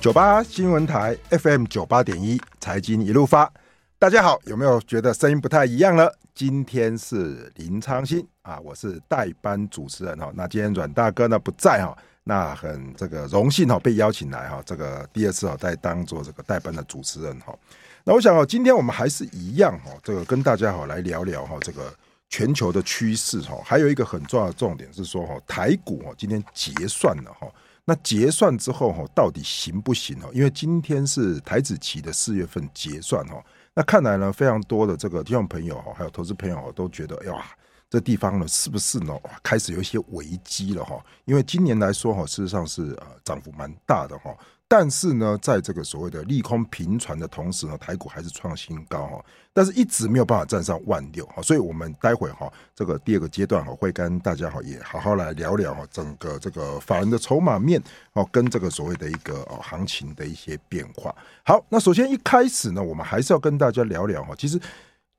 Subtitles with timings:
[0.00, 3.52] 九八新闻台 FM 九八点一财经一路发，
[3.98, 6.10] 大家好，有没有觉得声音不太一样了？
[6.34, 10.32] 今天是林昌新啊，我是代班主持人哈。
[10.34, 11.94] 那今天阮大哥呢不在哈，
[12.24, 17.54] 那很这个荣幸哈被邀请来哈，这个第二次哈再当做这个代班的主持人哈。
[18.02, 21.92] 那我想哦，今天我们还是一样哈，这个跟大家好来聊聊哈这个
[22.30, 27.46] 全球的趋势哈，还有一个很重要的重点是说哈台股哈今天结算了哈。
[27.84, 30.30] 那结算之后哈，到底行不行哦？
[30.32, 33.42] 因为今天是台子期的四月份结算哈，
[33.74, 37.44] 那看来呢，非常多的这个听众朋友哈，还有投资朋友都觉得，呀，
[37.88, 41.02] 这地方呢是不是呢开始有一些危机了哈？
[41.24, 44.36] 因为今年来说哈，事实上是呃涨幅蛮大的哈。
[44.72, 61.12] 但是呢，在这个所谓的利空频传的同时呢，台股还是创新高哈，但是一直没有办法站上万六哈，所以我们待会哈，这个第二个阶段哈，会跟大家哈也好好来聊聊哈，整个这个法人的筹码面哦，跟这个所谓的一个哦行情的一些变化。
[61.44, 64.56] 好，那首先一开始呢，我们还是要跟大家聊聊哈，其实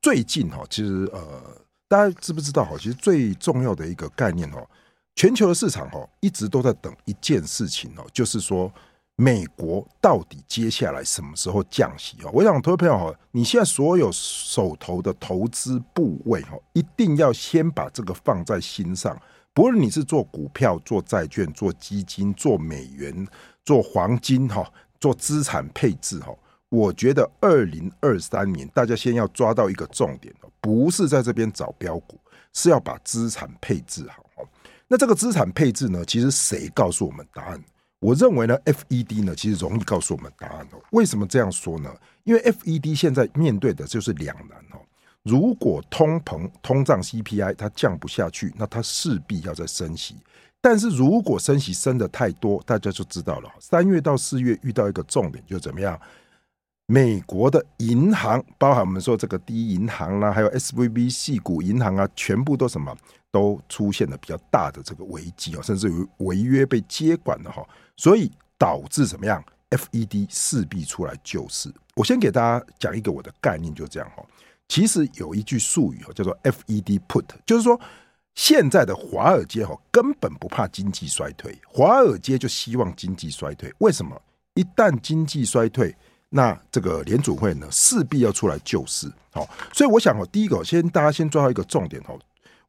[0.00, 1.42] 最近哈，其实呃，
[1.88, 4.66] 大家知不知道哈，其实最重要的一个概念哦，
[5.14, 8.72] 全球的市场哈，一直都在等一件事情哦，就是说。
[9.16, 12.30] 美国到底接下来什么时候降息啊？
[12.32, 19.16] 我想，投资朋友，你现在所有手头的投资部位哈，一定要先把这个放在心上。
[19.54, 23.26] 不论你是做股票、做债券、做基金、做美元、
[23.64, 24.66] 做黄金哈、
[24.98, 26.34] 做资产配置哈，
[26.70, 32.18] 我觉得二零二三年大家先要抓到一个重点，不是在这边找标股，
[32.54, 34.24] 是要把资产配置好。
[34.88, 37.62] 那这个资产配置呢，其实谁告诉我们答案？
[38.02, 40.82] 我认为呢，FED 呢其实容易告诉我们答案哦。
[40.90, 41.88] 为什么这样说呢？
[42.24, 44.82] 因为 FED 现在面对的就是两难哦。
[45.22, 50.16] 如果通膨、通胀 CPI 它降不下去，那它势必要再升息。
[50.60, 53.48] 但是如果升息升得太多，大家就知道了。
[53.60, 55.96] 三月到四月遇到一个重点，就怎么样？
[56.86, 62.94] 美国的银行，包含我们说这个第一银行啦，还有 SVB 系股银行啊，全部都什么
[63.30, 67.66] 都出现了比较大的这个危机哦，甚至于违约被接管了哈。
[67.96, 71.72] 所以导致怎么样？FED 势必出来救市。
[71.94, 74.22] 我先给大家讲一个我的概念，就这样哈。
[74.68, 77.80] 其实有一句术语叫做 FED Put，就是说
[78.34, 83.72] 现在的华尔街哈根本不怕经济衰退，华尔街就希望经济衰退。
[83.78, 84.20] 为什么？
[84.54, 85.94] 一旦经济衰退，
[86.34, 89.06] 那这个联准会呢势必要出来救市。
[89.30, 92.18] 好，所以我想哦，第一个先大家先抓到一个重点哦。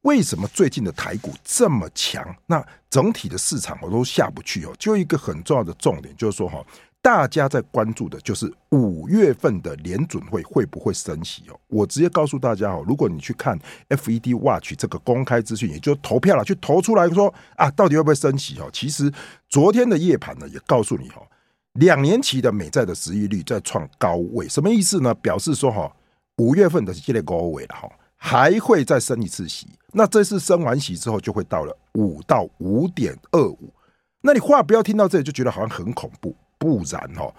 [0.01, 2.23] 为什么最近的台股这么强？
[2.45, 4.73] 那整体的市场我都下不去哦。
[4.77, 6.61] 就一个很重要的重点，就是说哈，
[7.01, 11.57] 大家在关注的就是五月份的联准会会不会升息哦。
[11.67, 13.57] 我直接告诉大家哦，如果你去看
[13.87, 18.69] FED Watch 这个公开资讯，也就投票了，去投出来说啊，到底会不会升息哦？
[18.73, 19.09] 其实
[19.47, 21.25] 昨天的夜盘呢，也告诉你哦，
[21.73, 25.13] 两年期的美债的收益率在创高位，什么意思呢？
[25.15, 25.95] 表示说哈，
[26.37, 27.89] 五月份的这个高位了哈。
[28.25, 33.73] 还会再升一次息，那这次升完息之后，就会到了五到五点二五。
[34.21, 37.35] 那你话不要听到这里就觉得好像很恐怖，不然哦，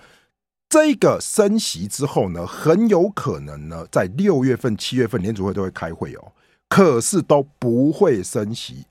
[0.68, 6.32] 这个升息之后呢，很有可能呢，在六月份、七月份联储会都会开会哦，
[6.68, 8.84] 可是都不会升息。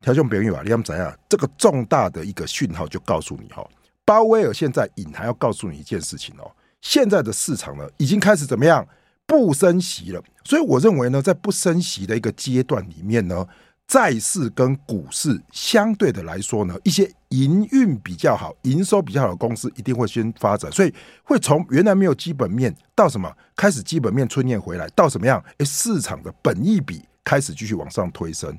[0.00, 1.16] 条件朋友啊，你们怎样？
[1.28, 3.64] 这个重大的一个讯号就告诉你哈，
[4.04, 6.50] 鲍威尔现在隐含要告诉你一件事情哦，
[6.80, 8.86] 现在的市场呢，已经开始怎么样？
[9.26, 13.46] 不升息了，所以我认为呢，在不升息的一个阶段里面呢，
[13.86, 20.92] 债市跟股市相对的来说呢，一些营运比较好、营收比较好的公司一定会先发展，所以
[21.22, 25.42] 会从原来没有基本面到什么开始基本面春天回来，到什么样？
[25.56, 28.54] 哎，市场的本益比开始继续往上推升。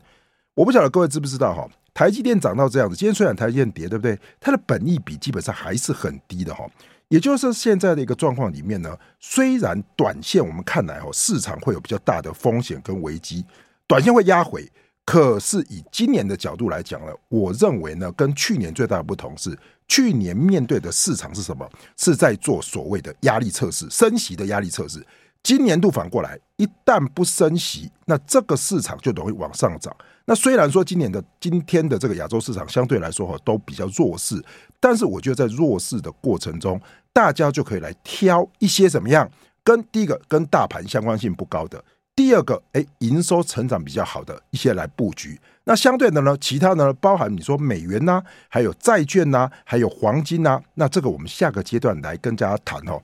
[0.56, 4.19] 我不晓得各位知不知道哈，台积电涨到这样子，今天虽然台积电跌，对不对？
[4.39, 6.63] 它的本益比基本上还是很低的哈。
[7.07, 13.45] 也就是现在的一个状况里面呢，虽然短线我们看来哦，市场会有比较大的风险跟危机，
[13.88, 14.69] 短线会压回，
[15.06, 19.57] 可是以今年的角度来讲呢，我认为呢，跟去年最大的不同是，
[19.88, 21.66] 去年面对的市场是什么？
[21.95, 25.01] 是在做所谓的压力测试，升息的压力测试。
[25.45, 29.95] 今年度反过来，一旦不升息，那这个市场就容易往上涨。
[30.25, 34.44] 那虽然说今年的今天的这个亚洲市场相对来说哈都比较弱势，
[34.80, 36.81] 但是我觉得在弱势的过程中，
[37.13, 39.30] 大家就可以来挑一些怎么样，
[39.63, 45.39] 跟第一个跟大盘相关性不高的，第二个哎营收成长比较好的一些来布局。
[45.65, 53.00] 那相对的呢，其他呢包含你说美元呐、啊，还有债券呐、啊，还有黄金呐、那这个我们下个阶段来跟大家谈哦。